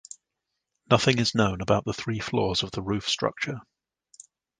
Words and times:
Nothing 0.89 1.19
is 1.19 1.35
known 1.35 1.61
about 1.61 1.85
the 1.85 1.93
three 1.93 2.17
floors 2.17 2.63
of 2.63 2.71
the 2.71 2.81
roof 2.81 3.07
structure. 3.07 3.59